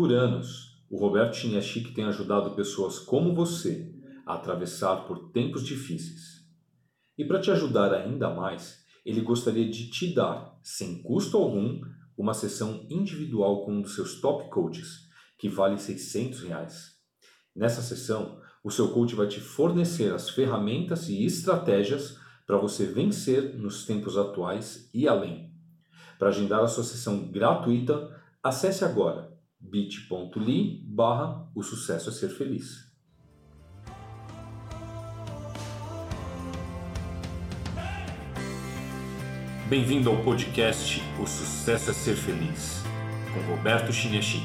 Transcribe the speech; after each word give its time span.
Por 0.00 0.14
anos, 0.14 0.82
o 0.88 0.96
Roberto 0.96 1.36
Chiniachik 1.36 1.92
tem 1.92 2.04
ajudado 2.06 2.52
pessoas 2.52 2.98
como 2.98 3.34
você 3.34 3.94
a 4.24 4.32
atravessar 4.32 5.04
por 5.04 5.30
tempos 5.30 5.62
difíceis. 5.62 6.42
E 7.18 7.24
para 7.26 7.38
te 7.38 7.50
ajudar 7.50 7.92
ainda 7.92 8.30
mais, 8.30 8.82
ele 9.04 9.20
gostaria 9.20 9.68
de 9.68 9.90
te 9.90 10.14
dar, 10.14 10.58
sem 10.62 11.02
custo 11.02 11.36
algum, 11.36 11.82
uma 12.16 12.32
sessão 12.32 12.86
individual 12.88 13.62
com 13.62 13.74
um 13.74 13.82
dos 13.82 13.94
seus 13.94 14.22
top 14.22 14.48
coaches, 14.48 15.00
que 15.38 15.50
vale 15.50 15.78
600 15.78 16.44
reais. 16.44 16.92
Nessa 17.54 17.82
sessão, 17.82 18.40
o 18.64 18.70
seu 18.70 18.94
coach 18.94 19.14
vai 19.14 19.28
te 19.28 19.38
fornecer 19.38 20.14
as 20.14 20.30
ferramentas 20.30 21.10
e 21.10 21.26
estratégias 21.26 22.16
para 22.46 22.56
você 22.56 22.86
vencer 22.86 23.54
nos 23.54 23.84
tempos 23.84 24.16
atuais 24.16 24.88
e 24.94 25.06
além. 25.06 25.52
Para 26.18 26.28
agendar 26.28 26.60
a 26.60 26.68
sua 26.68 26.84
sessão 26.84 27.30
gratuita, 27.30 28.18
acesse 28.42 28.82
agora 28.82 29.38
bit.ly 29.60 30.82
barra 30.86 31.46
o 31.54 31.62
sucesso 31.62 32.08
é 32.08 32.12
ser 32.12 32.30
feliz. 32.30 32.90
Bem-vindo 39.68 40.10
ao 40.10 40.20
podcast 40.24 41.00
O 41.22 41.26
Sucesso 41.28 41.90
é 41.90 41.94
Ser 41.94 42.16
Feliz, 42.16 42.82
com 43.32 43.54
Roberto 43.54 43.92
Chiniachik. 43.92 44.44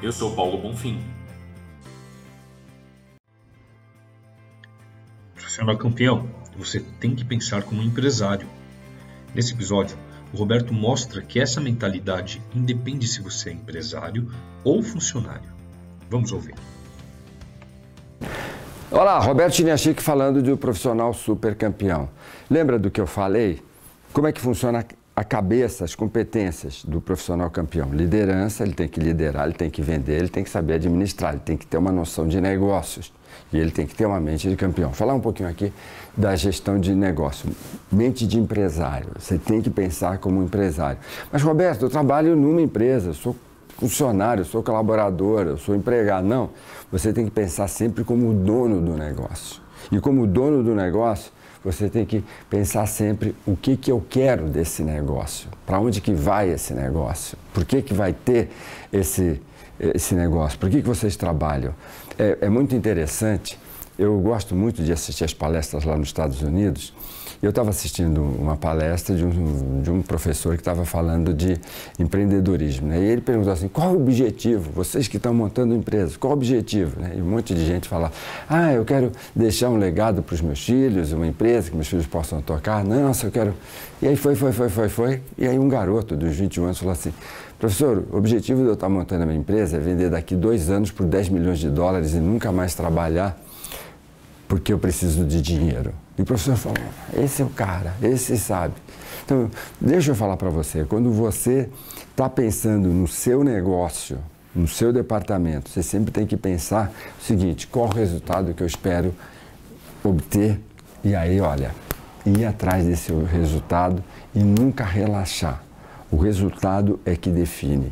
Eu 0.00 0.12
sou 0.12 0.36
Paulo 0.36 0.58
Bonfim. 0.58 1.00
Profissional 5.34 5.76
campeão, 5.76 6.30
você 6.56 6.78
tem 7.00 7.16
que 7.16 7.24
pensar 7.24 7.64
como 7.64 7.82
empresário. 7.82 8.46
Nesse 9.34 9.54
episódio, 9.54 9.98
o 10.32 10.36
Roberto 10.36 10.72
mostra 10.72 11.20
que 11.20 11.38
essa 11.38 11.60
mentalidade 11.60 12.42
independe 12.54 13.06
se 13.06 13.20
você 13.20 13.50
é 13.50 13.52
empresário 13.52 14.30
ou 14.64 14.82
funcionário. 14.82 15.50
Vamos 16.08 16.32
ouvir. 16.32 16.54
Olá, 18.90 19.18
Roberto 19.18 19.56
Chiniachik 19.56 20.02
falando 20.02 20.42
de 20.42 20.52
um 20.52 20.56
profissional 20.56 21.12
super 21.14 21.54
campeão. 21.54 22.08
Lembra 22.50 22.78
do 22.78 22.90
que 22.90 23.00
eu 23.00 23.06
falei? 23.06 23.62
Como 24.12 24.26
é 24.26 24.32
que 24.32 24.40
funciona 24.40 24.84
a 25.14 25.22
cabeça, 25.22 25.84
as 25.84 25.94
competências 25.94 26.84
do 26.84 27.00
profissional 27.00 27.50
campeão? 27.50 27.92
Liderança, 27.92 28.62
ele 28.62 28.72
tem 28.72 28.88
que 28.88 28.98
liderar, 28.98 29.44
ele 29.44 29.54
tem 29.54 29.70
que 29.70 29.82
vender, 29.82 30.14
ele 30.14 30.28
tem 30.28 30.42
que 30.42 30.50
saber 30.50 30.74
administrar, 30.74 31.32
ele 31.32 31.42
tem 31.44 31.56
que 31.56 31.66
ter 31.66 31.76
uma 31.76 31.92
noção 31.92 32.26
de 32.26 32.40
negócios 32.40 33.12
e 33.52 33.58
ele 33.58 33.70
tem 33.70 33.86
que 33.86 33.94
ter 33.94 34.06
uma 34.06 34.20
mente 34.20 34.48
de 34.48 34.56
campeão. 34.56 34.92
Falar 34.92 35.14
um 35.14 35.20
pouquinho 35.20 35.48
aqui 35.48 35.72
da 36.16 36.34
gestão 36.34 36.78
de 36.78 36.94
negócio, 36.94 37.48
mente 37.90 38.26
de 38.26 38.38
empresário. 38.38 39.08
Você 39.18 39.38
tem 39.38 39.60
que 39.60 39.70
pensar 39.70 40.18
como 40.18 40.42
empresário. 40.42 40.98
Mas 41.30 41.42
Roberto, 41.42 41.82
eu 41.82 41.90
trabalho 41.90 42.34
numa 42.34 42.62
empresa, 42.62 43.12
sou 43.12 43.36
funcionário, 43.78 44.44
sou 44.44 44.62
colaborador, 44.62 45.46
eu 45.46 45.58
sou 45.58 45.74
empregado. 45.74 46.26
Não, 46.26 46.50
você 46.90 47.12
tem 47.12 47.24
que 47.24 47.30
pensar 47.30 47.68
sempre 47.68 48.04
como 48.04 48.30
o 48.30 48.34
dono 48.34 48.80
do 48.80 48.96
negócio. 48.96 49.61
E 49.90 50.00
como 50.00 50.26
dono 50.26 50.62
do 50.62 50.74
negócio, 50.74 51.32
você 51.64 51.88
tem 51.88 52.04
que 52.04 52.24
pensar 52.50 52.86
sempre 52.86 53.34
o 53.46 53.56
que, 53.56 53.76
que 53.76 53.90
eu 53.90 54.04
quero 54.08 54.48
desse 54.48 54.82
negócio, 54.82 55.48
para 55.64 55.78
onde 55.78 56.00
que 56.00 56.12
vai 56.12 56.50
esse 56.50 56.74
negócio, 56.74 57.38
por 57.54 57.64
que, 57.64 57.82
que 57.82 57.94
vai 57.94 58.12
ter 58.12 58.50
esse, 58.92 59.40
esse 59.78 60.14
negócio, 60.14 60.58
por 60.58 60.68
que, 60.68 60.82
que 60.82 60.88
vocês 60.88 61.16
trabalham. 61.16 61.74
É, 62.18 62.38
é 62.42 62.48
muito 62.48 62.74
interessante, 62.74 63.58
eu 63.98 64.18
gosto 64.20 64.54
muito 64.54 64.82
de 64.82 64.92
assistir 64.92 65.24
as 65.24 65.34
palestras 65.34 65.84
lá 65.84 65.96
nos 65.96 66.08
Estados 66.08 66.42
Unidos, 66.42 66.92
eu 67.42 67.50
estava 67.50 67.70
assistindo 67.70 68.22
uma 68.22 68.56
palestra 68.56 69.16
de 69.16 69.24
um, 69.24 69.82
de 69.82 69.90
um 69.90 70.00
professor 70.00 70.54
que 70.54 70.60
estava 70.60 70.84
falando 70.84 71.34
de 71.34 71.58
empreendedorismo. 71.98 72.86
Né? 72.86 73.00
E 73.00 73.04
ele 73.04 73.20
perguntou 73.20 73.52
assim: 73.52 73.66
qual 73.66 73.94
o 73.94 73.96
objetivo? 73.96 74.70
Vocês 74.70 75.08
que 75.08 75.16
estão 75.16 75.34
montando 75.34 75.74
empresas, 75.74 76.16
qual 76.16 76.32
o 76.32 76.36
objetivo? 76.36 77.00
Né? 77.00 77.14
E 77.16 77.20
um 77.20 77.24
monte 77.24 77.52
de 77.52 77.66
gente 77.66 77.88
fala: 77.88 78.12
ah, 78.48 78.72
eu 78.72 78.84
quero 78.84 79.10
deixar 79.34 79.70
um 79.70 79.76
legado 79.76 80.22
para 80.22 80.34
os 80.34 80.40
meus 80.40 80.64
filhos, 80.64 81.10
uma 81.10 81.26
empresa 81.26 81.68
que 81.68 81.74
meus 81.74 81.88
filhos 81.88 82.06
possam 82.06 82.40
tocar. 82.40 82.84
Nossa, 82.84 83.26
eu 83.26 83.32
quero. 83.32 83.54
E 84.00 84.06
aí 84.06 84.14
foi, 84.14 84.36
foi, 84.36 84.52
foi, 84.52 84.68
foi, 84.68 84.88
foi. 84.88 85.20
E 85.36 85.44
aí 85.44 85.58
um 85.58 85.68
garoto 85.68 86.16
dos 86.16 86.36
21 86.36 86.66
anos 86.66 86.78
falou 86.78 86.92
assim: 86.92 87.12
professor, 87.58 88.04
o 88.12 88.18
objetivo 88.18 88.62
de 88.62 88.68
eu 88.68 88.74
estar 88.74 88.88
montando 88.88 89.24
a 89.24 89.26
minha 89.26 89.38
empresa 89.40 89.78
é 89.78 89.80
vender 89.80 90.10
daqui 90.10 90.36
dois 90.36 90.70
anos 90.70 90.92
por 90.92 91.06
10 91.06 91.28
milhões 91.30 91.58
de 91.58 91.68
dólares 91.68 92.14
e 92.14 92.18
nunca 92.18 92.52
mais 92.52 92.72
trabalhar 92.72 93.36
porque 94.52 94.70
eu 94.70 94.78
preciso 94.78 95.24
de 95.24 95.40
dinheiro. 95.40 95.94
E 96.18 96.20
o 96.20 96.26
professor 96.26 96.56
falou: 96.56 96.76
esse 97.14 97.40
é 97.40 97.44
o 97.44 97.48
cara, 97.48 97.94
esse 98.02 98.36
sabe. 98.36 98.74
Então, 99.24 99.50
deixa 99.80 100.10
eu 100.10 100.14
falar 100.14 100.36
para 100.36 100.50
você: 100.50 100.84
quando 100.84 101.10
você 101.10 101.70
está 102.10 102.28
pensando 102.28 102.90
no 102.90 103.08
seu 103.08 103.42
negócio, 103.42 104.18
no 104.54 104.68
seu 104.68 104.92
departamento, 104.92 105.70
você 105.70 105.82
sempre 105.82 106.12
tem 106.12 106.26
que 106.26 106.36
pensar 106.36 106.92
o 107.18 107.24
seguinte: 107.24 107.66
qual 107.66 107.86
o 107.86 107.94
resultado 107.94 108.52
que 108.52 108.62
eu 108.62 108.66
espero 108.66 109.14
obter? 110.04 110.60
E 111.02 111.14
aí, 111.14 111.40
olha, 111.40 111.70
ir 112.26 112.44
atrás 112.44 112.84
desse 112.84 113.10
resultado 113.10 114.04
e 114.34 114.40
nunca 114.40 114.84
relaxar. 114.84 115.62
O 116.10 116.18
resultado 116.18 117.00
é 117.06 117.16
que 117.16 117.30
define 117.30 117.90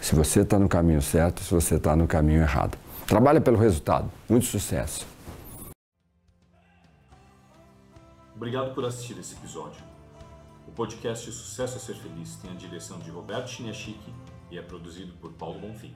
se 0.00 0.16
você 0.16 0.40
está 0.40 0.58
no 0.58 0.68
caminho 0.68 1.00
certo, 1.00 1.40
se 1.40 1.54
você 1.54 1.76
está 1.76 1.94
no 1.94 2.08
caminho 2.08 2.40
errado. 2.40 2.76
Trabalha 3.06 3.40
pelo 3.40 3.56
resultado. 3.56 4.10
Muito 4.28 4.46
sucesso. 4.46 5.13
Obrigado 8.34 8.74
por 8.74 8.84
assistir 8.84 9.16
esse 9.18 9.34
episódio. 9.34 9.80
O 10.66 10.72
podcast 10.72 11.30
Sucesso 11.30 11.76
a 11.76 11.80
Ser 11.80 11.94
Feliz 11.94 12.36
tem 12.36 12.50
a 12.50 12.54
direção 12.54 12.98
de 12.98 13.10
Roberto 13.10 13.48
Chiniachik 13.48 14.00
e 14.50 14.58
é 14.58 14.62
produzido 14.62 15.12
por 15.20 15.32
Paulo 15.32 15.60
Bonfim. 15.60 15.94